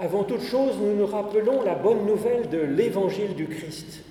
[0.00, 4.04] Avant toute chose, nous nous rappelons la bonne nouvelle de l'évangile du Christ.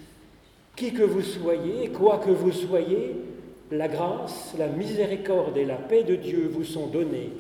[0.76, 3.16] Qui que vous soyez, quoi que vous soyez,
[3.72, 7.32] la grâce, la miséricorde et la paix de Dieu vous sont données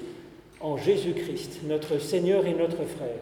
[0.61, 3.19] en Jésus-Christ, notre Seigneur et notre frère.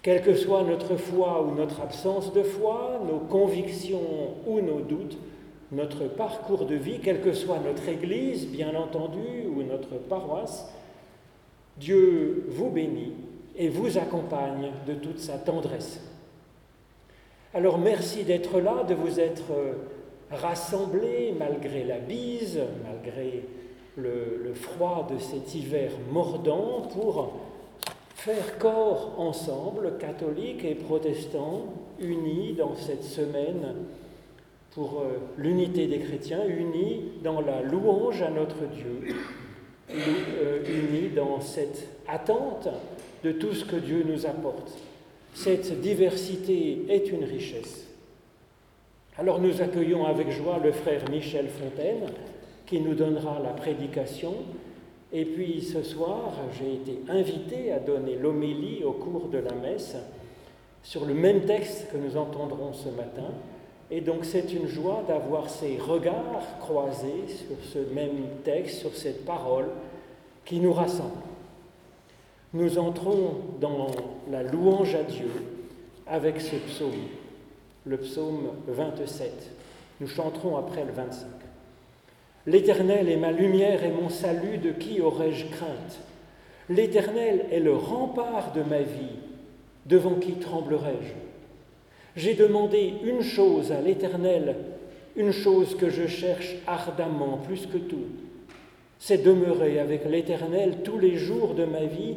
[0.00, 5.18] Quelle que soit notre foi ou notre absence de foi, nos convictions ou nos doutes,
[5.70, 10.66] notre parcours de vie, quelle que soit notre Église, bien entendu, ou notre paroisse,
[11.76, 13.12] Dieu vous bénit
[13.56, 16.00] et vous accompagne de toute sa tendresse.
[17.52, 19.52] Alors merci d'être là, de vous être
[20.30, 23.44] rassemblés malgré la bise, malgré
[23.96, 27.34] le, le, froid de cet hiver mordant, pour
[28.16, 31.66] faire corps ensemble, catholiques et protestants,
[32.00, 33.74] unis dans cette semaine
[34.74, 39.14] pour euh, l'unité des chrétiens, unis dans la louange à notre Dieu,
[39.90, 42.68] euh, unis dans cette attente
[43.24, 44.70] de tout ce que Dieu nous apporte.
[45.32, 47.86] Cette diversité est une richesse.
[49.16, 52.10] Alors nous accueillons avec joie le frère Michel Fontaine
[52.66, 54.34] qui nous donnera la prédication.
[55.12, 59.96] Et puis ce soir, j'ai été invité à donner l'homélie au cours de la messe
[60.82, 63.32] sur le même texte que nous entendrons ce matin.
[63.90, 69.24] Et donc c'est une joie d'avoir ces regards croisés sur ce même texte, sur cette
[69.24, 69.68] parole
[70.44, 71.33] qui nous rassemble.
[72.54, 73.88] Nous entrons dans
[74.30, 75.28] la louange à Dieu
[76.06, 76.92] avec ce psaume,
[77.84, 79.50] le psaume 27.
[80.00, 81.26] Nous chanterons après le 25.
[82.46, 85.98] L'Éternel est ma lumière et mon salut, de qui aurais-je crainte?
[86.68, 89.18] L'Éternel est le rempart de ma vie,
[89.86, 91.12] devant qui tremblerai-je?
[92.14, 94.54] J'ai demandé une chose à l'Éternel,
[95.16, 98.06] une chose que je cherche ardemment plus que tout,
[99.00, 102.14] c'est demeurer avec l'Éternel tous les jours de ma vie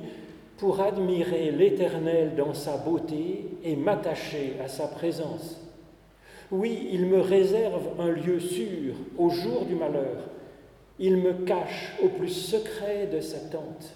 [0.58, 5.62] pour admirer l'Éternel dans sa beauté et m'attacher à sa présence.
[6.52, 10.24] Oui, il me réserve un lieu sûr au jour du malheur.
[11.00, 13.94] Il me cache au plus secret de sa tente.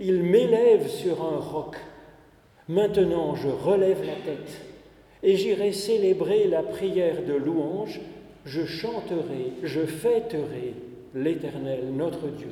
[0.00, 1.76] Il m'élève sur un roc.
[2.68, 4.60] Maintenant, je relève la tête
[5.22, 8.00] et j'irai célébrer la prière de louange,
[8.46, 10.74] je chanterai, je fêterai
[11.14, 12.48] l'Éternel, notre Dieu.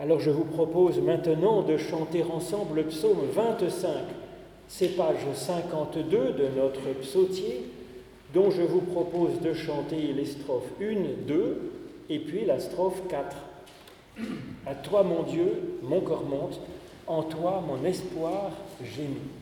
[0.00, 3.90] Alors je vous propose maintenant de chanter ensemble le psaume 25,
[4.68, 7.64] c'est page 52 de notre psautier,
[8.32, 11.72] dont je vous propose de chanter les strophes 1, 2
[12.10, 13.36] et puis la strophe 4.
[14.66, 16.60] À toi mon Dieu, mon corps monte,
[17.08, 18.52] en toi mon espoir
[18.84, 19.16] gémit.
[19.16, 19.37] En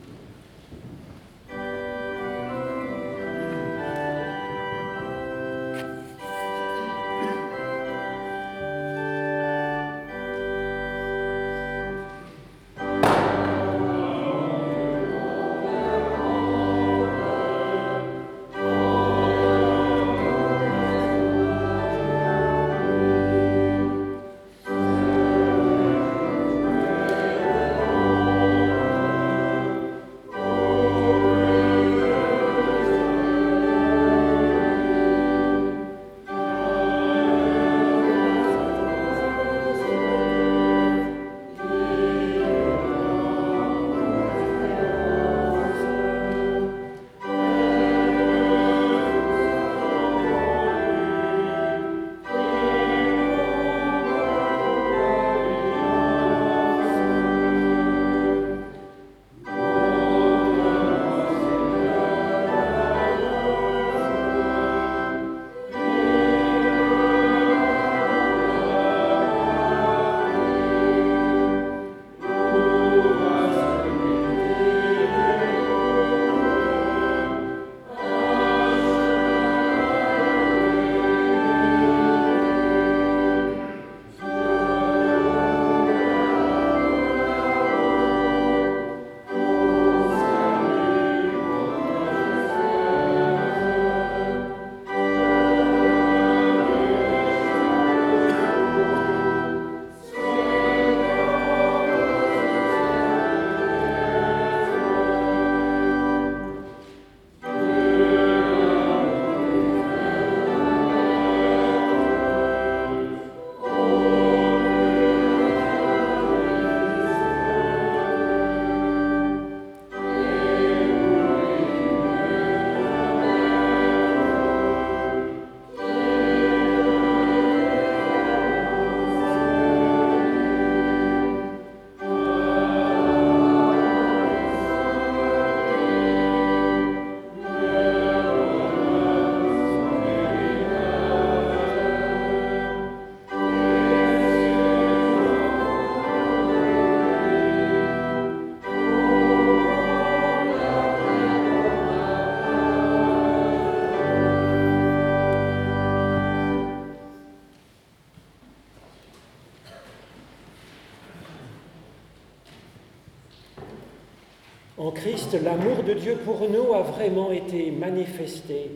[165.33, 168.71] L'amour de Dieu pour nous a vraiment été manifesté.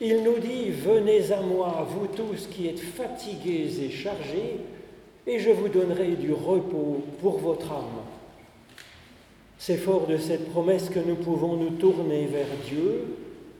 [0.00, 4.56] Il nous dit, venez à moi, vous tous qui êtes fatigués et chargés,
[5.24, 8.02] et je vous donnerai du repos pour votre âme.
[9.56, 13.04] C'est fort de cette promesse que nous pouvons nous tourner vers Dieu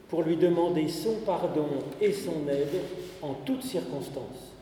[0.08, 1.68] pour lui demander son pardon
[2.00, 2.82] et son aide
[3.22, 4.54] en toutes circonstances.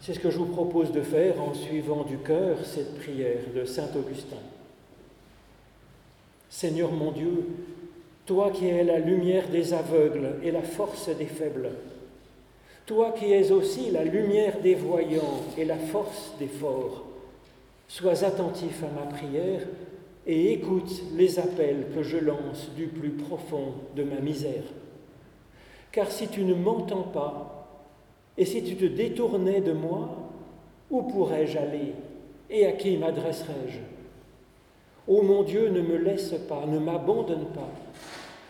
[0.00, 3.64] C'est ce que je vous propose de faire en suivant du cœur cette prière de
[3.64, 4.38] Saint Augustin.
[6.50, 7.46] Seigneur mon Dieu,
[8.26, 11.70] toi qui es la lumière des aveugles et la force des faibles,
[12.86, 17.04] toi qui es aussi la lumière des voyants et la force des forts,
[17.86, 19.60] sois attentif à ma prière
[20.26, 24.64] et écoute les appels que je lance du plus profond de ma misère.
[25.92, 27.68] Car si tu ne m'entends pas,
[28.36, 30.16] et si tu te détournais de moi,
[30.90, 31.92] où pourrais-je aller
[32.50, 33.99] et à qui m'adresserais-je?
[35.08, 37.70] Ô mon Dieu, ne me laisse pas, ne m'abandonne pas.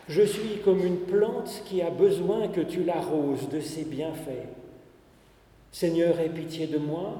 [0.09, 4.49] Je suis comme une plante qui a besoin que tu l'arroses de ses bienfaits.
[5.71, 7.15] Seigneur, aie pitié de moi.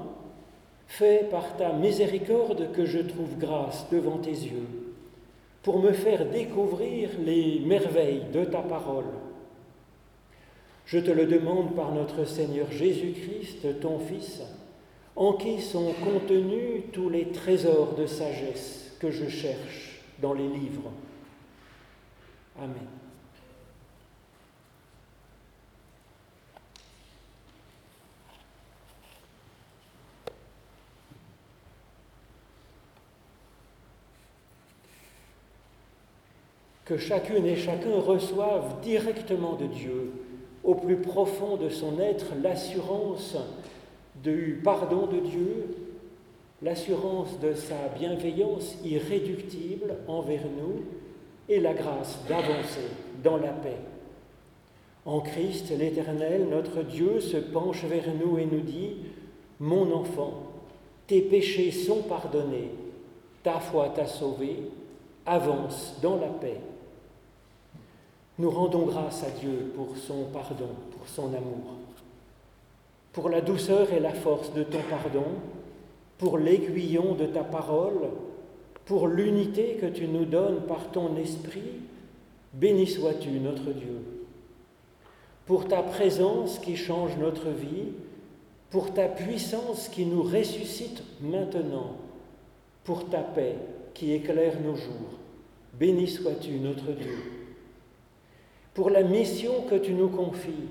[0.87, 4.67] Fais par ta miséricorde que je trouve grâce devant tes yeux,
[5.63, 9.05] pour me faire découvrir les merveilles de ta parole.
[10.85, 14.41] Je te le demande par notre Seigneur Jésus-Christ, ton Fils,
[15.15, 20.91] en qui sont contenus tous les trésors de sagesse que je cherche dans les livres.
[22.55, 22.75] Amen.
[36.85, 40.11] Que chacune et chacun reçoive directement de Dieu,
[40.63, 43.35] au plus profond de son être, l'assurance
[44.21, 45.80] du pardon de Dieu,
[46.61, 50.83] l'assurance de sa bienveillance irréductible envers nous
[51.49, 52.87] et la grâce d'avancer
[53.23, 53.77] dans la paix.
[55.05, 58.97] En Christ, l'Éternel, notre Dieu, se penche vers nous et nous dit,
[59.59, 60.43] Mon enfant,
[61.07, 62.69] tes péchés sont pardonnés,
[63.43, 64.59] ta foi t'a sauvé,
[65.25, 66.57] avance dans la paix.
[68.37, 71.75] Nous rendons grâce à Dieu pour son pardon, pour son amour,
[73.11, 75.25] pour la douceur et la force de ton pardon,
[76.21, 78.11] pour l'aiguillon de ta parole,
[78.85, 81.81] pour l'unité que tu nous donnes par ton esprit,
[82.53, 84.03] béni sois-tu notre Dieu.
[85.47, 87.93] Pour ta présence qui change notre vie,
[88.69, 91.95] pour ta puissance qui nous ressuscite maintenant,
[92.83, 93.55] pour ta paix
[93.95, 95.17] qui éclaire nos jours,
[95.73, 97.17] béni sois-tu notre Dieu.
[98.75, 100.69] Pour la mission que tu nous confies,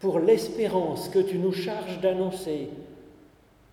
[0.00, 2.70] pour l'espérance que tu nous charges d'annoncer,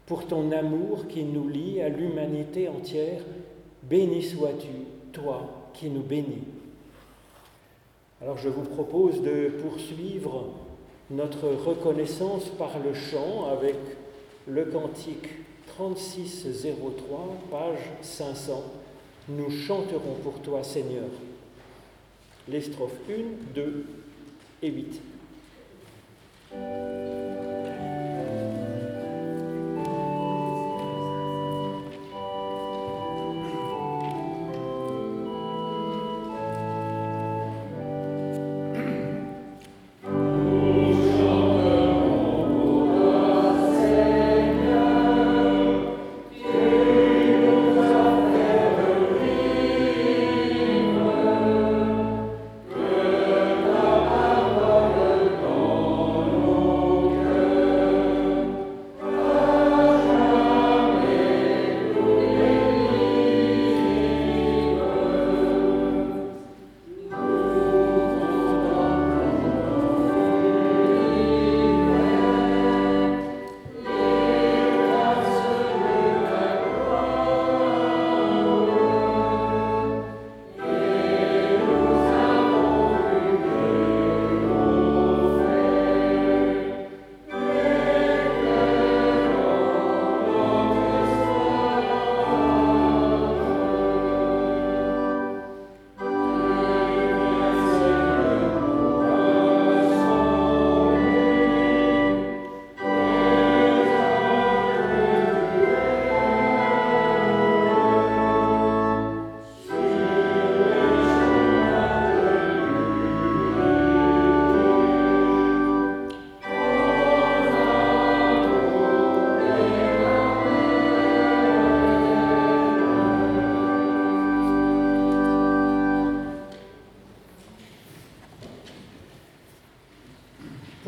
[0.05, 3.21] pour ton amour qui nous lie à l'humanité entière.
[3.83, 4.67] Béni sois-tu,
[5.11, 6.43] toi qui nous bénis.
[8.21, 10.49] Alors je vous propose de poursuivre
[11.09, 13.75] notre reconnaissance par le chant avec
[14.47, 15.27] le cantique
[15.67, 18.63] 3603, page 500.
[19.29, 21.09] Nous chanterons pour toi, Seigneur.
[22.47, 23.13] Les strophes 1,
[23.55, 23.85] 2
[24.63, 25.01] et 8.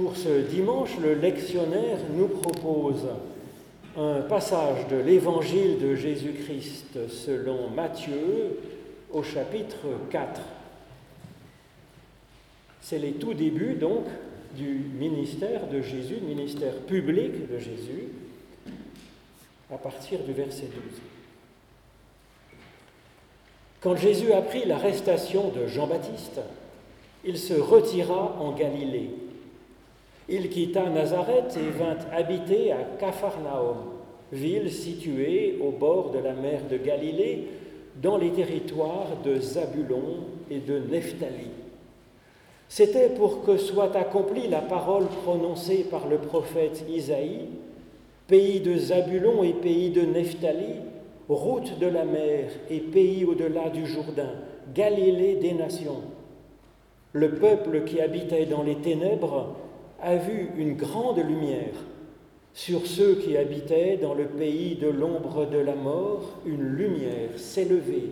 [0.03, 3.07] Pour ce dimanche, le lectionnaire nous propose
[3.95, 8.59] un passage de l'évangile de Jésus-Christ selon Matthieu
[9.13, 9.77] au chapitre
[10.11, 10.41] 4.
[12.81, 14.03] C'est les tout débuts donc
[14.57, 18.09] du ministère de Jésus, ministère public de Jésus,
[19.73, 20.81] à partir du verset 12.
[23.79, 26.41] Quand Jésus apprit l'arrestation de Jean-Baptiste,
[27.23, 29.09] il se retira en Galilée
[30.29, 33.77] il quitta Nazareth et vint habiter à Capharnaüm,
[34.31, 37.47] ville située au bord de la mer de Galilée,
[38.01, 41.49] dans les territoires de Zabulon et de Nephtali.
[42.67, 47.49] C'était pour que soit accomplie la parole prononcée par le prophète Isaïe,
[48.27, 50.81] pays de Zabulon et pays de Nephtali,
[51.29, 54.31] route de la mer et pays au-delà du Jourdain,
[54.73, 56.01] Galilée des nations.
[57.11, 59.55] Le peuple qui habitait dans les ténèbres
[60.03, 61.73] a vu une grande lumière.
[62.53, 67.29] Sur ceux qui habitaient dans le pays de l'ombre de la mort, une lumière
[67.69, 68.09] levée.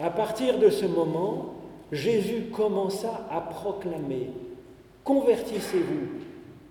[0.00, 1.54] À partir de ce moment,
[1.92, 4.30] Jésus commença à proclamer
[5.04, 6.20] Convertissez-vous,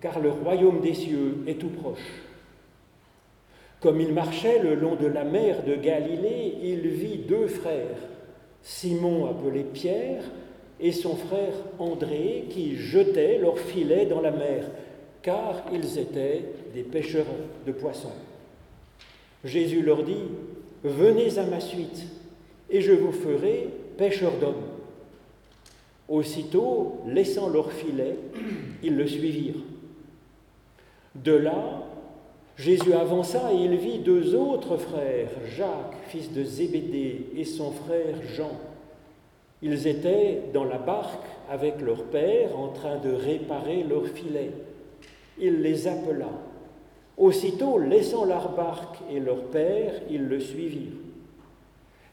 [0.00, 2.22] car le royaume des cieux est tout proche.
[3.80, 7.98] Comme il marchait le long de la mer de Galilée, il vit deux frères,
[8.62, 10.22] Simon appelé Pierre
[10.80, 14.64] et son frère André qui jetaient leurs filets dans la mer,
[15.22, 16.44] car ils étaient
[16.74, 17.26] des pêcheurs
[17.66, 18.12] de poissons.
[19.44, 20.24] Jésus leur dit,
[20.84, 22.04] Venez à ma suite,
[22.70, 24.54] et je vous ferai pêcheurs d'hommes.
[26.08, 28.16] Aussitôt, laissant leurs filets,
[28.82, 29.62] ils le suivirent.
[31.16, 31.82] De là,
[32.56, 38.16] Jésus avança et il vit deux autres frères, Jacques, fils de Zébédée, et son frère
[38.34, 38.52] Jean
[39.62, 44.52] ils étaient dans la barque avec leur père en train de réparer leurs filets.
[45.38, 46.28] Il les appela.
[47.16, 50.92] Aussitôt, laissant leur barque et leur père, ils le suivirent.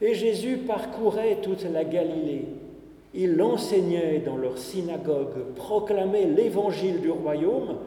[0.02, 2.46] Et Jésus parcourait toute la Galilée.
[3.14, 7.78] Il enseignait dans leur synagogue, proclamait l'évangile du royaume.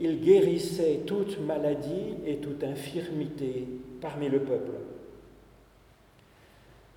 [0.00, 3.66] Il guérissait toute maladie et toute infirmité
[4.00, 4.72] parmi le peuple.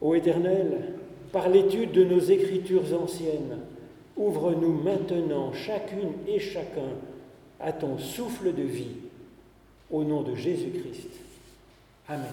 [0.01, 0.95] Ô Éternel,
[1.35, 3.57] par l'étude de nos écritures anciennes,
[4.15, 6.93] ouvre-nous maintenant chacune et chacun
[7.59, 8.95] à ton souffle de vie,
[9.91, 11.09] au nom de Jésus-Christ.
[12.07, 12.31] Amen.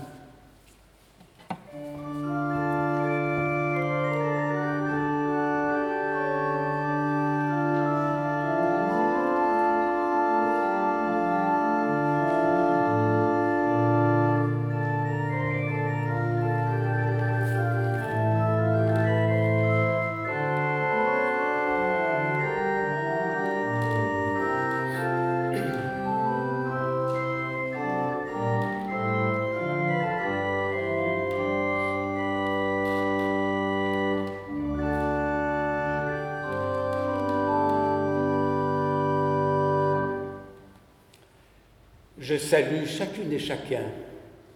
[42.23, 43.83] Je salue chacune et chacun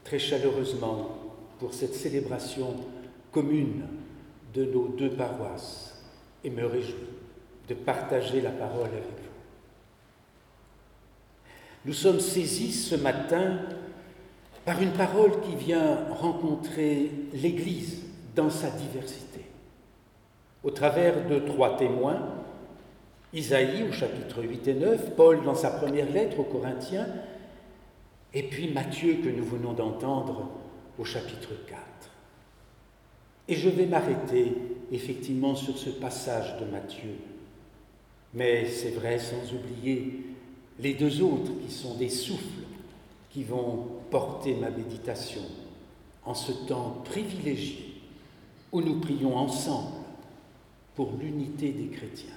[0.04, 1.18] très chaleureusement
[1.58, 2.76] pour cette célébration
[3.32, 3.82] commune
[4.54, 6.00] de nos deux paroisses
[6.44, 6.94] et me réjouis
[7.68, 9.32] de partager la parole avec vous.
[11.86, 13.58] Nous sommes saisis ce matin
[14.64, 18.04] par une parole qui vient rencontrer l'Église
[18.36, 19.40] dans sa diversité.
[20.62, 22.28] Au travers de trois témoins,
[23.32, 27.08] Isaïe au chapitre 8 et 9, Paul dans sa première lettre aux Corinthiens,
[28.36, 30.50] et puis Matthieu que nous venons d'entendre
[30.98, 31.80] au chapitre 4.
[33.48, 34.52] Et je vais m'arrêter
[34.92, 37.14] effectivement sur ce passage de Matthieu.
[38.34, 40.20] Mais c'est vrai sans oublier
[40.80, 42.66] les deux autres qui sont des souffles
[43.30, 45.40] qui vont porter ma méditation
[46.26, 47.94] en ce temps privilégié
[48.70, 49.96] où nous prions ensemble
[50.94, 52.34] pour l'unité des chrétiens.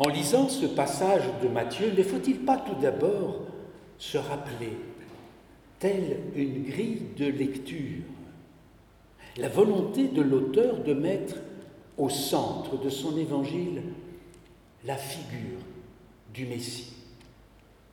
[0.00, 3.42] En lisant ce passage de Matthieu, ne faut-il pas tout d'abord
[3.98, 4.78] se rappeler,
[5.78, 8.04] telle une grille de lecture,
[9.36, 11.36] la volonté de l'auteur de mettre
[11.98, 13.82] au centre de son évangile
[14.86, 15.60] la figure
[16.32, 16.94] du Messie,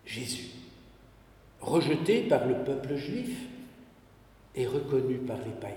[0.05, 0.51] Jésus,
[1.59, 3.37] rejeté par le peuple juif
[4.55, 5.75] et reconnu par les païens.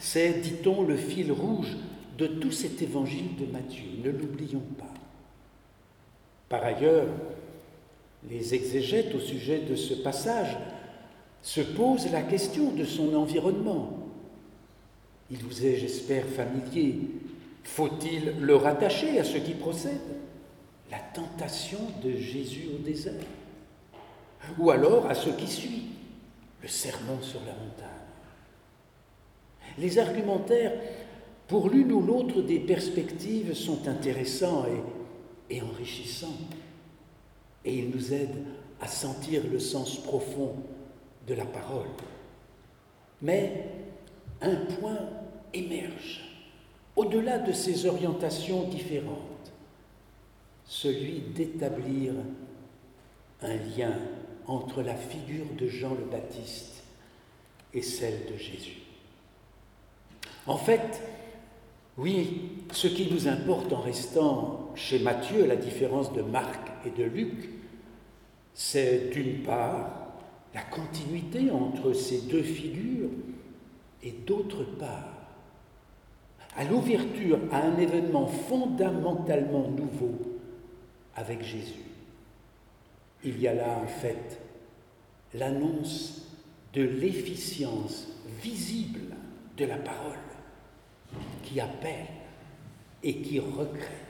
[0.00, 1.76] C'est, dit-on, le fil rouge
[2.18, 3.84] de tout cet évangile de Matthieu.
[4.04, 4.92] Ne l'oublions pas.
[6.48, 7.08] Par ailleurs,
[8.28, 10.56] les exégètes au sujet de ce passage
[11.42, 13.98] se posent la question de son environnement.
[15.30, 16.98] Il vous est, j'espère, familier
[17.64, 20.00] Faut-il le rattacher à ce qui procède?
[20.90, 23.14] La tentation de Jésus au désert?
[24.58, 25.86] Ou alors à ce qui suit?
[26.60, 27.88] Le sermon sur la montagne
[29.78, 30.72] Les argumentaires,
[31.48, 36.38] pour l'une ou l'autre des perspectives, sont intéressants et, et enrichissants.
[37.64, 38.44] Et ils nous aident
[38.80, 40.54] à sentir le sens profond
[41.26, 41.88] de la parole.
[43.20, 43.66] Mais
[44.40, 44.98] un point
[45.54, 46.22] émerge
[46.96, 49.52] au-delà de ces orientations différentes,
[50.66, 52.12] celui d'établir
[53.40, 53.94] un lien
[54.46, 56.82] entre la figure de Jean le Baptiste
[57.72, 58.78] et celle de Jésus.
[60.46, 61.02] En fait,
[61.98, 66.90] oui, ce qui nous importe en restant chez Matthieu, à la différence de Marc et
[66.90, 67.50] de Luc,
[68.54, 70.12] c'est d'une part
[70.54, 73.10] la continuité entre ces deux figures
[74.02, 75.12] et d'autre part
[76.56, 80.18] à l'ouverture à un événement fondamentalement nouveau
[81.14, 81.80] avec Jésus.
[83.24, 84.40] Il y a là en fait
[85.34, 86.28] l'annonce
[86.74, 88.08] de l'efficience
[88.42, 89.00] visible
[89.56, 90.18] de la parole
[91.42, 92.06] qui appelle
[93.02, 94.02] et qui recrée.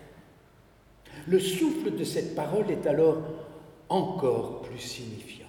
[1.26, 3.18] Le souffle de cette parole est alors
[3.88, 5.46] encore plus signifiant.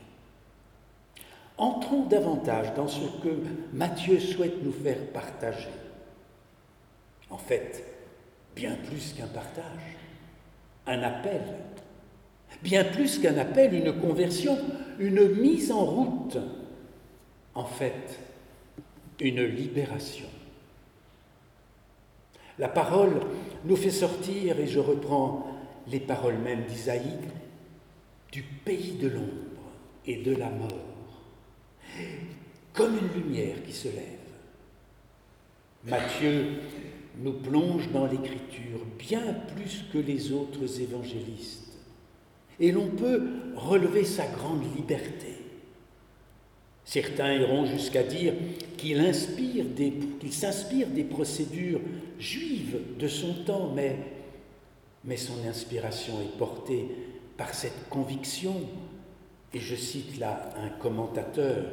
[1.57, 5.69] Entrons davantage dans ce que Matthieu souhaite nous faire partager.
[7.29, 7.83] En fait,
[8.55, 9.97] bien plus qu'un partage,
[10.85, 11.41] un appel,
[12.61, 14.57] bien plus qu'un appel, une conversion,
[14.99, 16.37] une mise en route,
[17.55, 18.19] en fait,
[19.19, 20.27] une libération.
[22.59, 23.19] La parole
[23.65, 25.47] nous fait sortir, et je reprends
[25.87, 27.19] les paroles mêmes d'Isaïe,
[28.31, 29.63] du pays de l'ombre
[30.05, 31.21] et de la mort,
[32.73, 34.19] comme une lumière qui se lève.
[35.85, 36.45] Matthieu
[37.19, 41.77] nous plonge dans l'écriture bien plus que les autres évangélistes,
[42.59, 43.23] et l'on peut
[43.55, 45.32] relever sa grande liberté.
[46.85, 48.33] Certains iront jusqu'à dire
[48.77, 49.65] qu'il inspire
[50.19, 51.79] qu'il s'inspire des procédures
[52.19, 53.95] juives de son temps, mais,
[55.05, 56.85] mais son inspiration est portée
[57.37, 58.55] par cette conviction,
[59.53, 61.65] et je cite là un commentateur,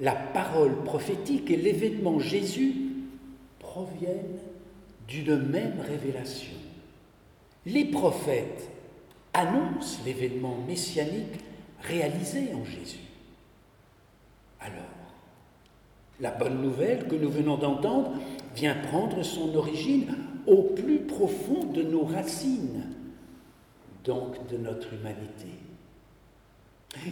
[0.00, 2.74] la parole prophétique et l'événement Jésus
[3.60, 4.38] proviennent
[5.08, 6.56] d'une même révélation.
[7.66, 8.68] Les prophètes
[9.32, 11.40] annoncent l'événement messianique
[11.80, 12.98] réalisé en Jésus.
[14.64, 14.84] Alors,
[16.20, 18.12] la bonne nouvelle que nous venons d'entendre
[18.54, 20.14] vient prendre son origine
[20.46, 22.84] au plus profond de nos racines,
[24.04, 25.48] donc de notre humanité.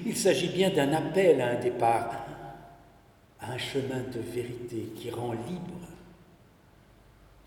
[0.07, 2.27] Il s'agit bien d'un appel à un départ,
[3.41, 5.89] à un chemin de vérité qui rend libre.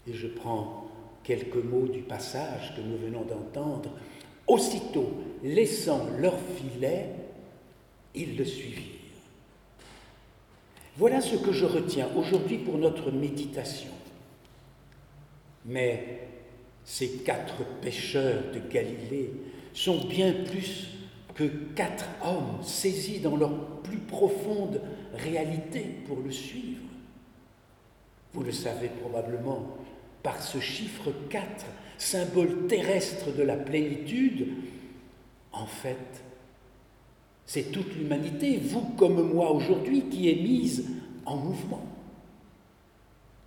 [0.07, 0.87] Et je prends
[1.23, 3.89] quelques mots du passage que nous venons d'entendre.
[4.45, 5.09] Aussitôt,
[5.43, 7.09] laissant leur filet,
[8.13, 9.04] ils le suivirent.
[10.97, 13.91] Voilà ce que je retiens aujourd'hui pour notre méditation.
[15.65, 16.27] Mais
[16.85, 19.31] ces quatre pêcheurs de Galilée
[19.73, 20.87] sont bien plus
[21.33, 21.43] que
[21.75, 24.81] quatre hommes saisis dans leur plus profonde
[25.13, 26.81] réalité pour le suivre.
[28.33, 29.77] Vous le savez probablement
[30.23, 31.65] par ce chiffre 4,
[31.97, 34.47] symbole terrestre de la plénitude.
[35.51, 36.23] En fait,
[37.45, 40.85] c'est toute l'humanité, vous comme moi aujourd'hui, qui est mise
[41.25, 41.85] en mouvement.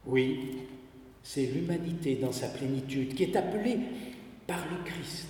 [0.06, 0.58] Oui,
[1.22, 3.78] c'est l'humanité dans sa plénitude qui est appelée
[4.46, 5.26] par le Christ.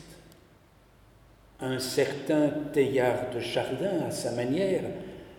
[1.60, 4.84] Un certain Teilhard de Chardin, à sa manière,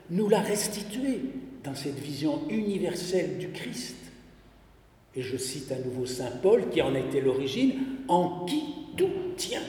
[0.10, 1.22] nous l'a restitué
[1.64, 3.96] dans cette vision universelle du Christ.
[5.16, 7.74] Et je cite à nouveau Saint Paul, qui en était l'origine,
[8.08, 8.64] en qui
[8.98, 9.62] tout tient.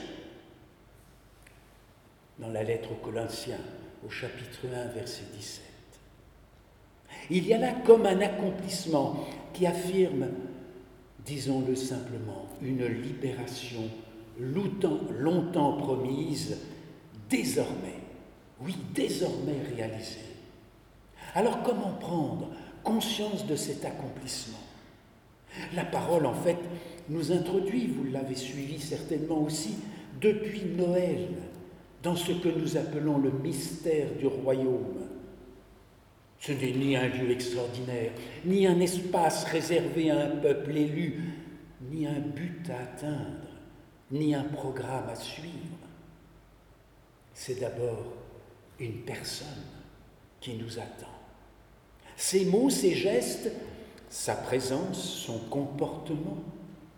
[2.41, 3.61] Dans la lettre aux Colossiens,
[4.05, 5.63] au chapitre 1, verset 17.
[7.29, 10.27] Il y a là comme un accomplissement qui affirme
[11.25, 13.83] disons-le simplement, une libération
[14.39, 16.57] longtemps, longtemps promise,
[17.29, 17.99] désormais,
[18.61, 20.17] oui, désormais réalisée.
[21.35, 22.49] Alors comment prendre
[22.83, 24.57] conscience de cet accomplissement?
[25.75, 26.57] La parole, en fait,
[27.09, 29.75] nous introduit, vous l'avez suivi certainement aussi,
[30.19, 31.27] depuis Noël,
[32.03, 35.07] dans ce que nous appelons le mystère du royaume.
[36.39, 38.11] Ce n'est ni un lieu extraordinaire,
[38.45, 41.23] ni un espace réservé à un peuple élu,
[41.91, 43.47] ni un but à atteindre,
[44.09, 45.51] ni un programme à suivre.
[47.33, 48.13] C'est d'abord
[48.79, 49.47] une personne
[50.39, 51.07] qui nous attend.
[52.15, 53.51] Ses mots, ses gestes,
[54.09, 56.37] sa présence, son comportement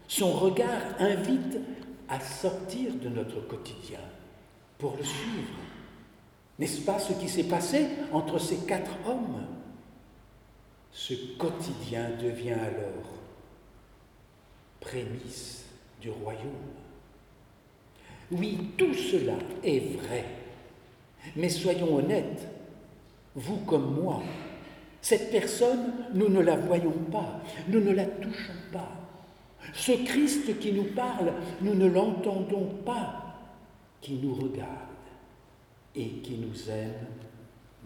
[0.08, 1.58] Son regard invite
[2.10, 4.00] à sortir de notre quotidien
[4.84, 5.48] pour le suivre.
[6.60, 9.46] N'est-ce pas ce qui s'est passé entre ces quatre hommes?
[10.92, 13.14] Ce quotidien devient alors
[14.82, 15.64] prémisse
[16.02, 16.74] du royaume.
[18.30, 20.26] Oui, tout cela est vrai.
[21.38, 22.46] Mais soyons honnêtes,
[23.36, 24.22] vous comme moi,
[25.02, 28.92] cette personne, nous ne la voyons pas, nous ne la touchons pas.
[29.74, 33.23] Ce Christ qui nous parle, nous ne l'entendons pas,
[34.04, 34.68] qui nous regarde
[35.96, 37.08] et qui nous aime,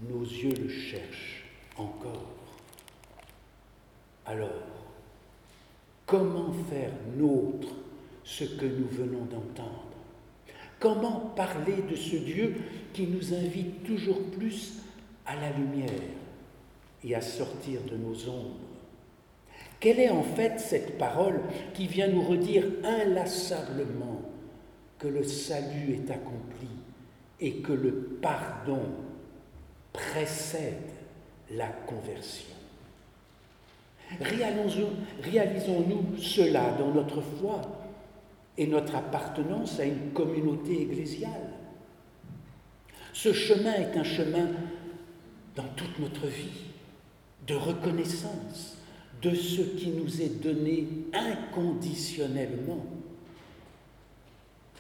[0.10, 1.46] nos yeux le cherchent
[1.78, 2.34] encore.
[4.26, 4.50] Alors,
[6.08, 7.68] comment faire nôtre
[8.24, 9.86] ce que nous venons d'entendre?
[10.80, 12.56] Comment parler de ce Dieu
[12.94, 14.80] qui nous invite toujours plus
[15.26, 16.02] à la lumière
[17.04, 18.58] et à sortir de nos ombres?
[19.80, 21.42] Quelle est en fait cette parole
[21.76, 24.22] qui vient nous redire inlassablement
[25.00, 26.68] que le salut est accompli
[27.40, 28.82] et que le pardon
[29.94, 30.92] précède
[31.52, 32.58] la conversion
[35.22, 37.62] Réalisons-nous cela dans notre foi
[38.58, 41.52] et notre appartenance à une communauté ecclésiale.
[43.14, 44.48] Ce chemin est un chemin
[45.56, 46.66] dans toute notre vie
[47.48, 48.78] de reconnaissance
[49.22, 52.86] de ce qui nous est donné inconditionnellement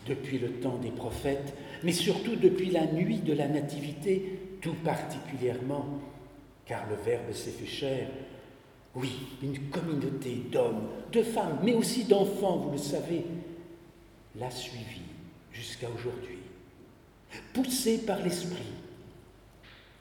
[0.07, 5.99] depuis le temps des prophètes, mais surtout depuis la nuit de la Nativité, tout particulièrement,
[6.65, 8.07] car le Verbe s'est fait chair.
[8.95, 9.11] Oui,
[9.43, 13.25] une communauté d'hommes, de femmes, mais aussi d'enfants, vous le savez,
[14.39, 15.01] l'a suivi
[15.51, 16.37] jusqu'à aujourd'hui.
[17.53, 18.71] Poussés par l'Esprit,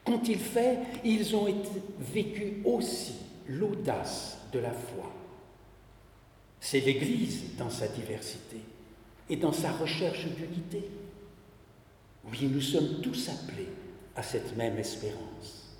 [0.04, 1.46] qu'ont-ils fait Ils ont
[1.98, 3.14] vécu aussi
[3.48, 5.12] l'audace de la foi.
[6.60, 8.58] C'est l'Église dans sa diversité
[9.28, 10.88] et dans sa recherche d'unité.
[12.30, 13.68] Oui, nous sommes tous appelés
[14.14, 15.76] à cette même espérance.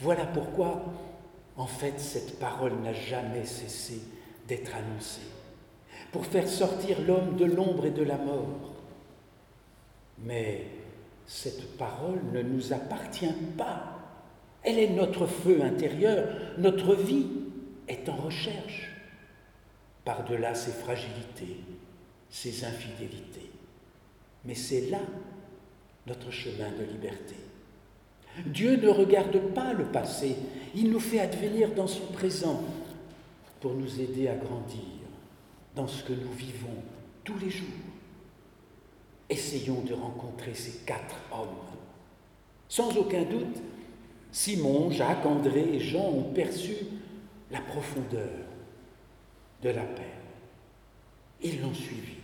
[0.00, 0.84] Voilà pourquoi,
[1.56, 4.00] en fait, cette parole n'a jamais cessé
[4.46, 5.26] d'être annoncée
[6.12, 8.72] pour faire sortir l'homme de l'ombre et de la mort.
[10.18, 10.66] Mais
[11.26, 13.98] cette parole ne nous appartient pas.
[14.62, 17.26] Elle est notre feu intérieur, notre vie
[17.86, 18.90] est en recherche,
[20.04, 21.60] par-delà ses fragilités,
[22.30, 23.50] ses infidélités.
[24.44, 25.00] Mais c'est là
[26.06, 27.34] notre chemin de liberté.
[28.46, 30.36] Dieu ne regarde pas le passé,
[30.74, 32.62] il nous fait advenir dans son présent
[33.60, 34.80] pour nous aider à grandir
[35.74, 36.82] dans ce que nous vivons
[37.24, 37.68] tous les jours.
[39.28, 41.48] Essayons de rencontrer ces quatre hommes.
[42.68, 43.56] Sans aucun doute,
[44.30, 46.74] Simon, Jacques, André et Jean ont perçu
[47.50, 48.30] la profondeur
[49.62, 50.14] de la paix.
[51.42, 52.17] Ils l'ont suivi,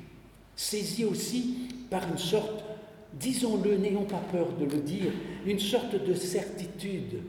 [0.57, 2.65] saisis aussi par une sorte,
[3.13, 5.13] disons-le, n'ayons pas peur de le dire,
[5.47, 7.23] une sorte de certitude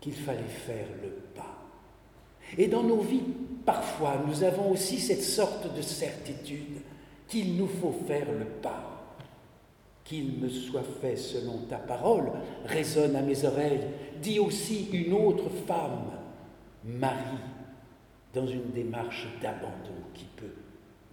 [0.00, 1.62] qu'il fallait faire le pas.
[2.58, 3.22] Et dans nos vies,
[3.64, 6.80] parfois, nous avons aussi cette sorte de certitude
[7.28, 8.88] qu'il nous faut faire le pas.
[10.04, 12.32] Qu'il me soit fait selon ta parole,
[12.66, 13.80] résonne à mes oreilles,
[14.20, 16.10] dit aussi une autre femme,
[16.84, 17.38] Marie,
[18.34, 20.54] dans une démarche d'abandon qui peut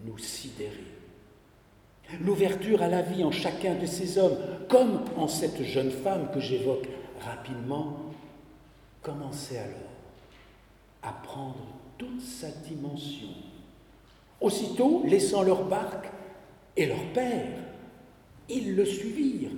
[0.04, 1.00] nous sidérer.
[2.22, 6.40] L'ouverture à la vie en chacun de ces hommes, comme en cette jeune femme que
[6.40, 6.88] j'évoque
[7.22, 7.98] rapidement,
[9.02, 9.90] commençait alors
[11.04, 11.66] à prendre
[11.98, 13.30] toute sa dimension.
[14.42, 16.10] Aussitôt, laissant leur barque
[16.76, 17.48] et leur père,
[18.50, 19.52] ils le suivirent.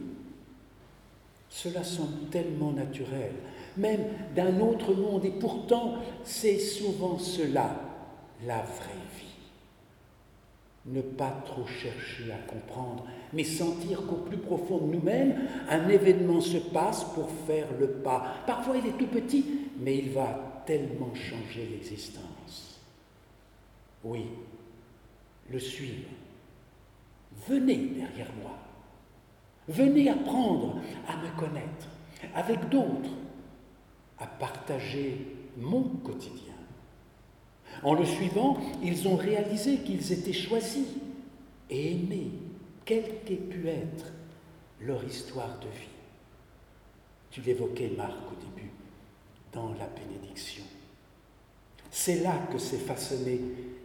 [1.50, 3.32] Cela semble tellement naturel,
[3.78, 7.76] même d'un autre monde, et pourtant c'est souvent cela,
[8.46, 9.01] la vraie.
[10.86, 16.42] Ne pas trop chercher à comprendre, mais sentir qu'au plus profond de nous-mêmes, un événement
[16.42, 18.38] se passe pour faire le pas.
[18.48, 19.46] Parfois il est tout petit,
[19.80, 22.82] mais il va tellement changé l'existence.
[24.04, 24.26] Oui,
[25.52, 26.10] le suivre.
[27.48, 28.58] Venez derrière moi.
[29.68, 31.88] Venez apprendre à me connaître
[32.34, 33.12] avec d'autres,
[34.20, 36.51] à partager mon quotidien.
[37.84, 40.88] En le suivant, ils ont réalisé qu'ils étaient choisis
[41.70, 42.32] et aimés,
[42.86, 44.12] quelle qu'ait pu être
[44.82, 45.88] leur histoire de vie.
[47.32, 48.72] Tu l'évoquais, Marc, au début
[49.54, 50.64] dans la bénédiction.
[51.90, 53.42] C'est là que s'est façonnée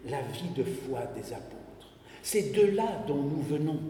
[0.06, 1.90] la vie de foi des apôtres.
[2.22, 3.80] C'est de là dont nous venons.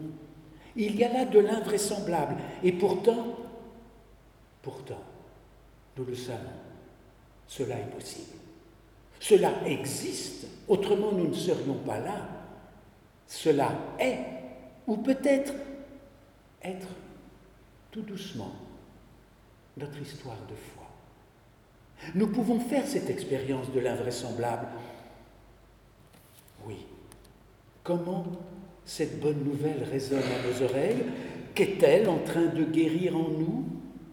[0.75, 2.37] Il y a là de l'invraisemblable.
[2.63, 3.37] Et pourtant,
[4.63, 5.03] pourtant,
[5.97, 6.39] nous le savons,
[7.47, 8.36] cela est possible.
[9.29, 12.29] Cela existe, autrement nous ne serions pas là.
[13.27, 14.19] Cela est,
[14.87, 15.53] ou peut-être
[16.63, 16.87] être
[17.91, 18.53] tout doucement
[19.77, 20.85] notre histoire de foi.
[22.15, 24.69] Nous pouvons faire cette expérience de l'invraisemblable.
[26.65, 26.87] Oui.
[27.83, 28.27] Comment
[28.85, 31.05] cette bonne nouvelle résonne à nos oreilles?
[31.53, 33.65] Qu'est-elle en train de guérir en nous,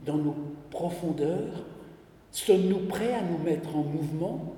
[0.07, 0.35] dans nos
[0.71, 1.65] profondeurs?
[2.31, 4.55] Sommes-nous prêts à nous mettre en mouvement?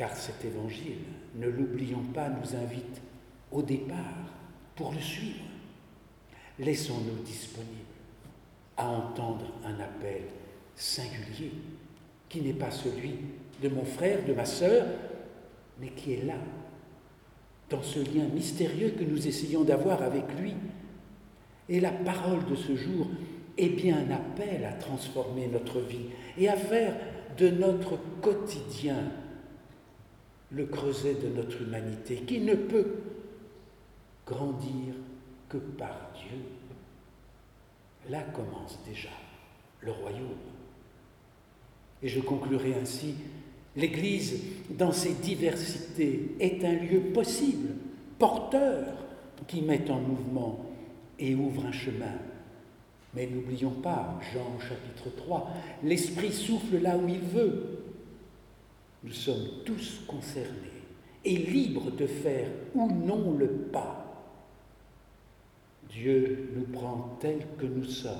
[0.00, 0.96] Car cet évangile,
[1.34, 3.02] ne l'oublions pas, nous invite
[3.52, 4.32] au départ
[4.74, 5.44] pour le suivre.
[6.58, 7.74] Laissons-nous disponibles
[8.78, 10.22] à entendre un appel
[10.74, 11.52] singulier
[12.30, 13.16] qui n'est pas celui
[13.62, 14.86] de mon frère, de ma sœur,
[15.78, 16.38] mais qui est là,
[17.68, 20.54] dans ce lien mystérieux que nous essayons d'avoir avec lui.
[21.68, 23.06] Et la parole de ce jour
[23.58, 26.08] est bien un appel à transformer notre vie
[26.38, 26.96] et à faire
[27.36, 29.04] de notre quotidien
[30.52, 32.94] le creuset de notre humanité, qui ne peut
[34.26, 34.94] grandir
[35.48, 36.38] que par Dieu.
[38.08, 39.10] Là commence déjà
[39.80, 40.28] le royaume.
[42.02, 43.14] Et je conclurai ainsi,
[43.76, 47.74] l'Église, dans ses diversités, est un lieu possible,
[48.18, 48.86] porteur,
[49.46, 50.66] qui met en mouvement
[51.18, 52.14] et ouvre un chemin.
[53.14, 55.50] Mais n'oublions pas, Jean chapitre 3,
[55.82, 57.79] l'Esprit souffle là où il veut.
[59.02, 60.84] Nous sommes tous concernés
[61.24, 63.96] et libres de faire ou non le pas.
[65.88, 68.12] Dieu nous prend tels que nous sommes,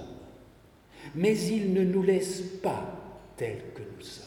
[1.14, 2.99] mais il ne nous laisse pas
[3.37, 4.27] tels que nous sommes.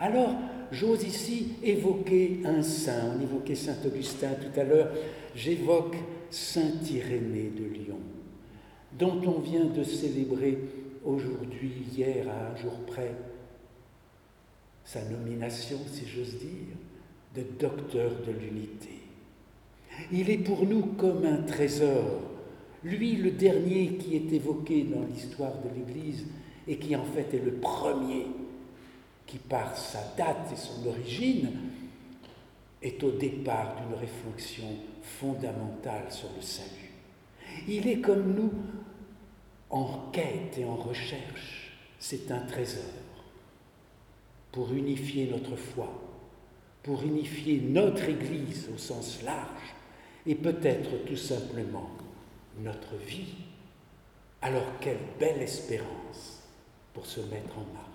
[0.00, 0.34] Alors,
[0.70, 3.14] j'ose ici évoquer un saint.
[3.16, 4.90] On évoquait Saint Augustin tout à l'heure.
[5.34, 5.96] J'évoque
[6.30, 7.98] Saint Irénée de Lyon,
[8.98, 10.58] dont on vient de célébrer
[11.04, 13.14] aujourd'hui, hier, à un jour près,
[14.88, 16.74] sa nomination, si j'ose dire,
[17.36, 19.02] de docteur de l'unité.
[20.10, 22.22] Il est pour nous comme un trésor.
[22.82, 26.24] Lui, le dernier qui est évoqué dans l'histoire de l'Église,
[26.66, 28.26] et qui en fait est le premier
[29.26, 31.50] qui, par sa date et son origine,
[32.80, 34.68] est au départ d'une réflexion
[35.02, 36.92] fondamentale sur le salut.
[37.66, 38.52] Il est comme nous
[39.68, 41.76] en quête et en recherche.
[41.98, 42.84] C'est un trésor
[44.52, 45.92] pour unifier notre foi,
[46.82, 49.74] pour unifier notre Église au sens large
[50.26, 51.90] et peut-être tout simplement
[52.60, 53.34] notre vie.
[54.42, 56.42] Alors quelle belle espérance
[56.94, 57.87] pour se mettre en marche.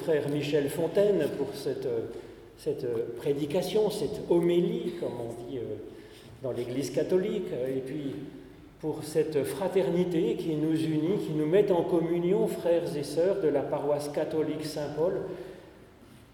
[0.00, 1.88] Frère Michel Fontaine pour cette,
[2.56, 2.86] cette
[3.16, 5.76] prédication, cette homélie, comme on dit euh,
[6.42, 8.14] dans l'Église catholique, et puis
[8.80, 13.48] pour cette fraternité qui nous unit, qui nous met en communion, frères et sœurs de
[13.48, 15.20] la paroisse catholique Saint-Paul,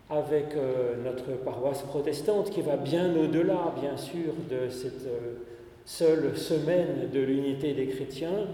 [0.09, 5.35] avec euh, notre paroisse protestante qui va bien au-delà, bien sûr, de cette euh,
[5.85, 8.47] seule semaine de l'unité des chrétiens.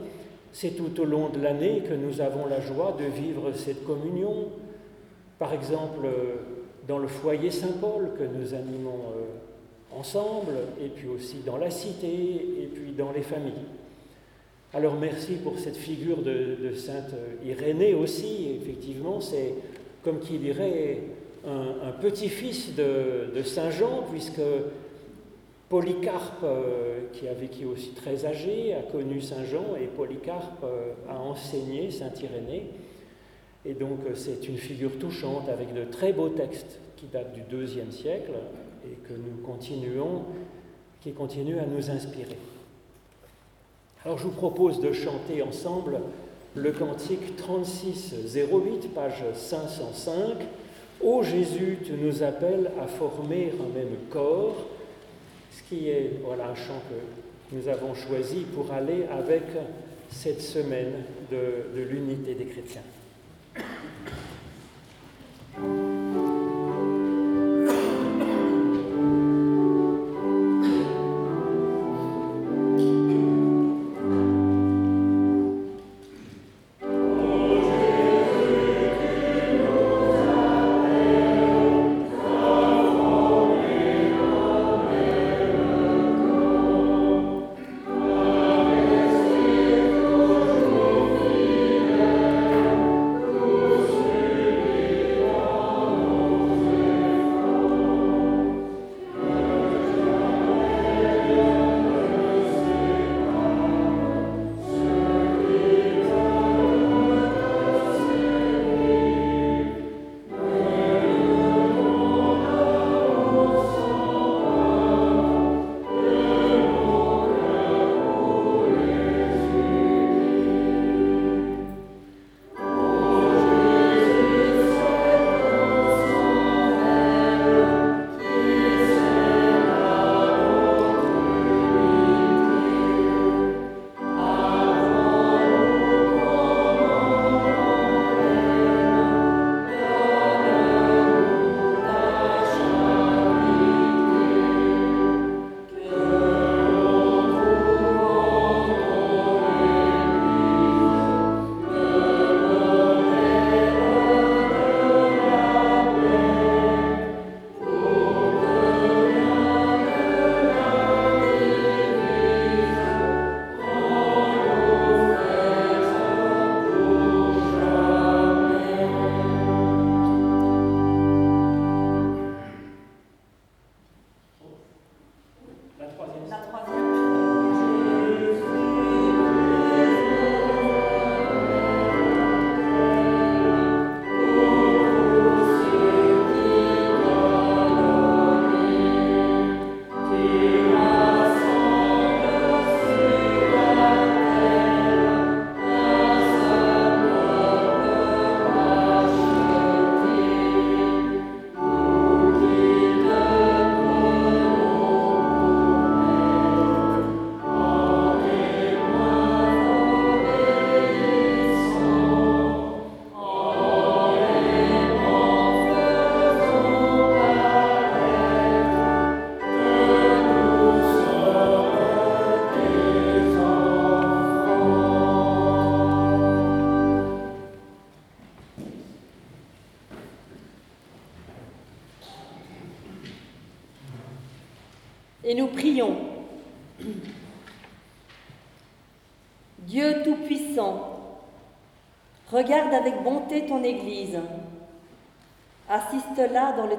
[0.55, 4.49] C'est tout au long de l'année que nous avons la joie de vivre cette communion.
[5.43, 6.37] Par exemple, euh,
[6.87, 9.01] dans le foyer Saint-Paul que nous animons
[9.91, 13.67] ensemble, et puis aussi dans la cité, et puis dans les familles.
[14.73, 17.13] Alors merci pour cette figure de, Sainte
[17.45, 18.57] Irénée aussi.
[18.63, 19.55] Effectivement, c'est
[20.05, 21.01] comme qui dirait
[21.45, 24.43] un, petit-fils de, Saint Jean, puisque
[25.69, 30.93] Polycarpe, euh, qui a vécu aussi très âgé, a connu Saint Jean, et Polycarpe euh,
[31.11, 32.67] a enseigné Saint Irénée.
[33.65, 37.43] Et donc euh, c'est une figure touchante avec de très beaux textes qui datent du
[37.43, 38.33] deuxième siècle
[38.85, 40.25] et que nous continuons,
[41.01, 42.39] qui continuent à nous inspirer.
[44.05, 46.01] Alors je vous propose de chanter ensemble
[46.57, 50.39] le cantique 3608, page 505.
[51.01, 54.67] Ô Jésus, tu nous appelles à former un même corps,
[55.53, 59.43] ce qui est voilà, un chant que nous avons choisi pour aller avec
[60.11, 62.83] cette semaine de l'unité des chrétiens.
[65.59, 66.02] Et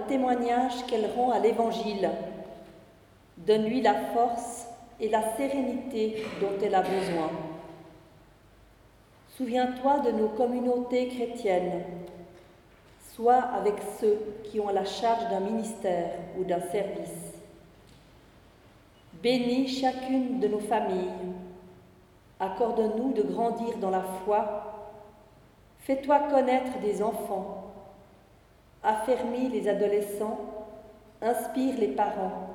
[0.07, 2.09] témoignage qu'elle rend à l'Évangile.
[3.37, 4.67] Donne-lui la force
[4.99, 7.29] et la sérénité dont elle a besoin.
[9.35, 11.83] Souviens-toi de nos communautés chrétiennes.
[13.15, 17.33] Sois avec ceux qui ont la charge d'un ministère ou d'un service.
[19.21, 21.09] Bénis chacune de nos familles.
[22.39, 24.91] Accorde-nous de grandir dans la foi.
[25.79, 27.72] Fais-toi connaître des enfants,
[28.83, 30.39] affermis les adolescents,
[31.21, 32.49] inspire les parents,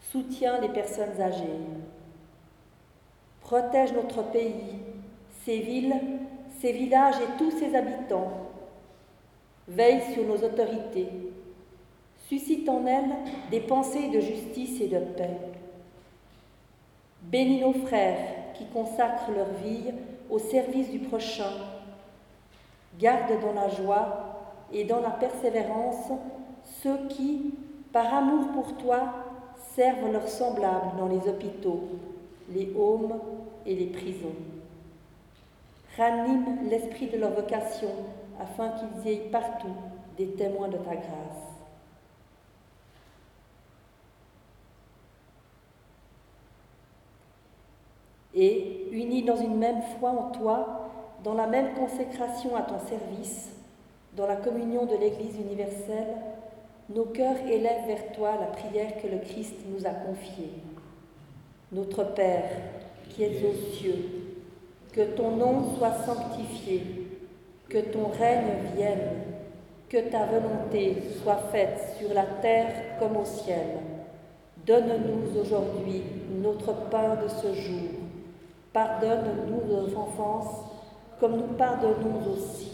[0.00, 1.60] soutiens les personnes âgées.
[3.40, 4.78] Protège notre pays,
[5.44, 5.94] ses villes,
[6.60, 8.32] ses villages et tous ses habitants.
[9.68, 11.08] Veille sur nos autorités.
[12.28, 13.14] Suscite en elles
[13.50, 15.36] des pensées de justice et de paix.
[17.22, 19.92] Bénis nos frères qui consacrent leur vie
[20.30, 21.50] au service du prochain.
[22.98, 24.23] Garde dans la joie
[24.74, 26.10] et dans la persévérance
[26.82, 27.54] ceux qui,
[27.92, 29.14] par amour pour toi,
[29.74, 31.88] servent leurs semblables dans les hôpitaux,
[32.52, 33.20] les homes
[33.64, 34.34] et les prisons.
[35.96, 37.90] Ranime l'esprit de leur vocation
[38.40, 39.74] afin qu'ils aient partout
[40.16, 41.44] des témoins de ta grâce.
[48.34, 50.90] Et, unis dans une même foi en toi,
[51.22, 53.54] dans la même consécration à ton service,
[54.16, 56.16] dans la communion de l'Église universelle,
[56.88, 60.52] nos cœurs élèvent vers toi la prière que le Christ nous a confiée.
[61.72, 62.50] Notre Père,
[63.10, 64.36] qui es aux cieux,
[64.92, 67.08] que ton nom soit sanctifié,
[67.68, 69.22] que ton règne vienne,
[69.88, 73.78] que ta volonté soit faite sur la terre comme au ciel.
[74.64, 76.02] Donne-nous aujourd'hui
[76.40, 77.90] notre pain de ce jour.
[78.72, 80.60] Pardonne-nous nos offenses,
[81.18, 82.73] comme nous pardonnons aussi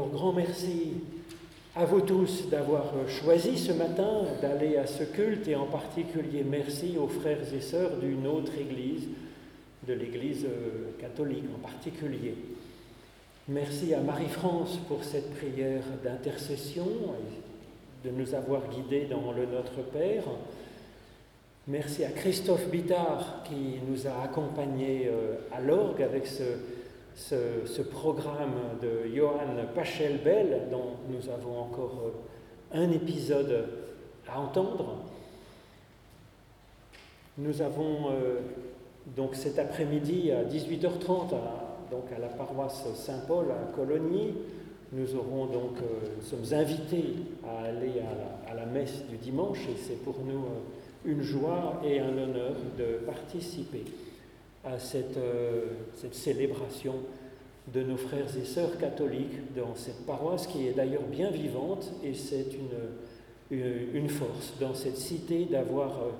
[0.00, 0.94] Alors grand merci
[1.76, 6.96] à vous tous d'avoir choisi ce matin d'aller à ce culte et en particulier merci
[6.98, 9.08] aux frères et sœurs d'une autre église,
[9.86, 12.34] de l'église euh, catholique en particulier.
[13.48, 19.82] Merci à Marie-France pour cette prière d'intercession et de nous avoir guidés dans le Notre
[19.82, 20.24] Père.
[21.68, 26.44] Merci à Christophe Bittard qui nous a accompagnés euh, à l'orgue avec ce,
[27.20, 33.66] ce, programme de Johann Pachelbel, dont nous avons encore euh, un épisode
[34.28, 34.96] à entendre.
[37.38, 38.40] Nous avons euh,
[39.16, 44.34] donc cet après-midi à 18h30 à, donc à la paroisse Saint-Paul à Cologny.
[44.92, 47.14] Nous aurons donc, euh, sommes invités
[47.46, 48.02] à aller
[48.48, 50.44] à la, messe du dimanche et c'est pour nous
[51.04, 53.84] une joie et un honneur de participer
[54.64, 56.94] à cette, euh, cette, célébration
[57.72, 62.14] de nos frères et sœurs catholiques dans cette paroisse qui est d'ailleurs bien vivante et
[62.14, 62.46] c'est
[63.50, 63.56] une,
[63.94, 66.10] une, force dans cette cité d'avoir euh,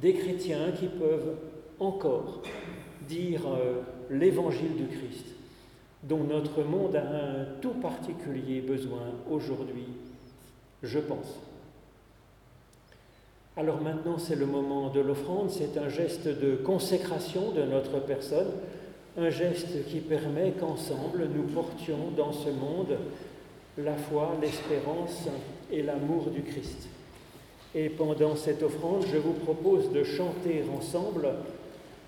[0.00, 1.36] des chrétiens qui peuvent
[1.78, 2.42] encore
[3.08, 3.80] dire euh,
[4.10, 5.26] l'évangile du Christ,
[6.02, 9.86] dont notre monde a un tout particulier besoin aujourd'hui,
[10.82, 11.40] je pense.
[13.56, 18.52] Alors maintenant, c'est le moment de l'offrande, c'est un geste de consécration de notre personne,
[19.18, 22.96] un geste qui permet qu'ensemble nous portions dans ce monde
[23.76, 25.28] la foi, l'espérance
[25.70, 26.88] et l'amour du Christ.
[27.74, 31.28] Et pendant cette offrande, je vous propose de chanter ensemble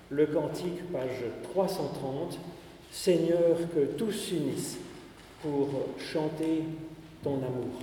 [0.09, 1.23] le cantique, page
[1.53, 2.37] 330,
[2.91, 4.77] Seigneur, que tous s'unissent
[5.41, 6.63] pour chanter
[7.23, 7.79] ton amour.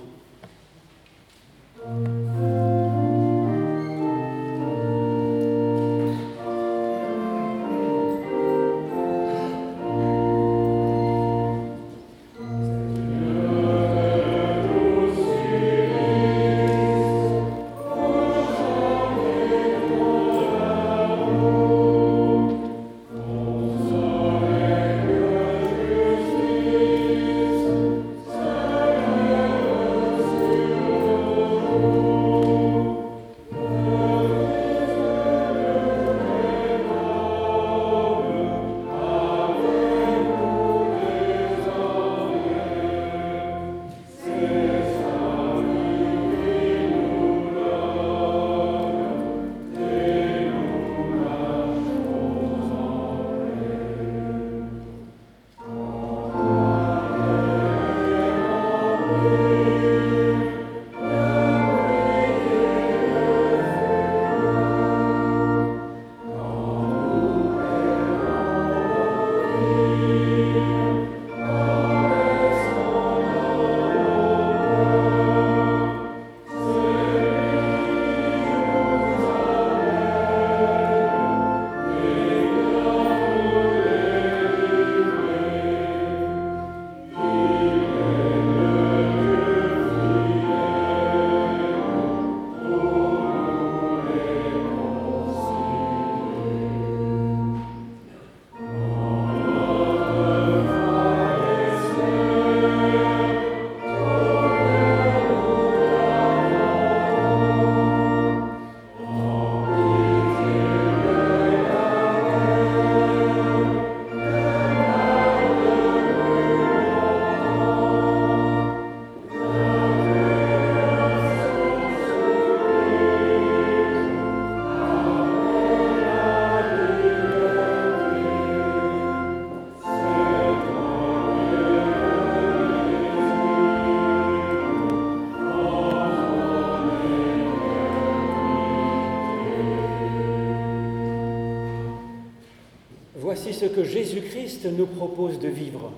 [143.61, 145.91] Ce que Jésus-Christ nous propose de vivre.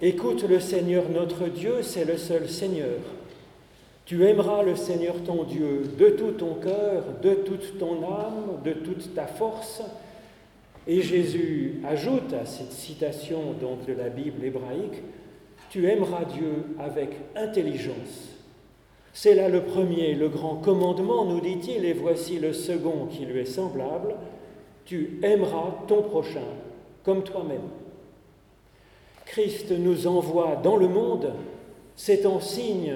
[0.00, 3.00] Écoute le Seigneur notre Dieu, c'est le seul Seigneur.
[4.04, 8.72] Tu aimeras le Seigneur ton Dieu de tout ton cœur, de toute ton âme, de
[8.72, 9.82] toute ta force.
[10.86, 15.02] Et Jésus ajoute à cette citation de la Bible hébraïque,
[15.70, 18.28] tu aimeras Dieu avec intelligence.
[19.12, 23.40] C'est là le premier, le grand commandement, nous dit-il, et voici le second qui lui
[23.40, 24.14] est semblable,
[24.84, 26.40] tu aimeras ton prochain
[27.04, 27.68] comme toi-même.
[29.26, 31.32] Christ nous envoie dans le monde,
[31.96, 32.94] c'est en signe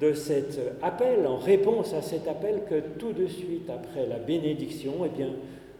[0.00, 4.94] de cet appel, en réponse à cet appel, que tout de suite après la bénédiction,
[5.04, 5.24] eh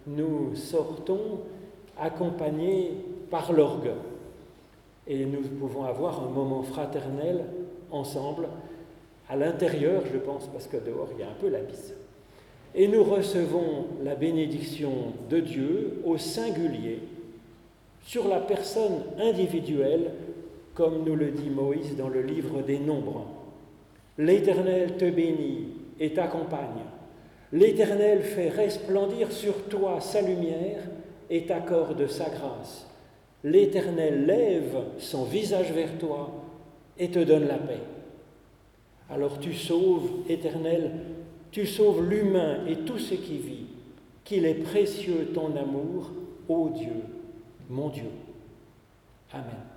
[0.06, 1.40] nous sortons
[1.98, 2.92] accompagnés
[3.30, 3.92] par l'orgue.
[5.06, 7.44] Et nous pouvons avoir un moment fraternel
[7.90, 8.48] ensemble,
[9.28, 11.94] à l'intérieur, je pense, parce que dehors, il y a un peu l'abysse.
[12.74, 16.98] Et nous recevons la bénédiction de Dieu au singulier,
[18.04, 20.10] sur la personne individuelle,
[20.74, 23.26] comme nous le dit Moïse dans le livre des Nombres.
[24.18, 25.68] L'Éternel te bénit
[26.00, 26.82] et t'accompagne.
[27.52, 30.82] L'Éternel fait resplendir sur toi sa lumière
[31.30, 32.86] et t'accorde sa grâce.
[33.44, 36.30] L'Éternel lève son visage vers toi
[36.98, 37.80] et te donne la paix.
[39.10, 40.90] Alors tu sauves, Éternel,
[41.54, 43.66] tu sauves l'humain et tout ce qui vit,
[44.24, 46.10] qu'il est précieux ton amour,
[46.48, 47.04] ô Dieu,
[47.70, 48.10] mon Dieu.
[49.32, 49.73] Amen.